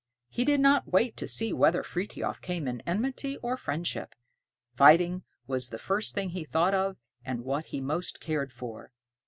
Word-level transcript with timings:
He 0.29 0.45
did 0.45 0.59
not 0.59 0.91
wait 0.91 1.15
to 1.17 1.27
see 1.27 1.53
whether 1.53 1.83
Frithiof 1.83 2.41
came 2.41 2.67
in 2.67 2.81
enmity 2.87 3.37
or 3.43 3.55
friendship. 3.55 4.15
Fighting 4.73 5.21
was 5.45 5.69
the 5.69 5.77
first 5.77 6.15
thing 6.15 6.31
he 6.31 6.43
thought 6.43 6.73
of, 6.73 6.97
and 7.23 7.41
what 7.45 7.65
he 7.65 7.81
most 7.81 8.19
cared 8.19 8.51
for. 8.51 8.91